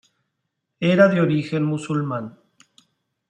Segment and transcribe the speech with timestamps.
[0.93, 2.39] Era de origen musulmán.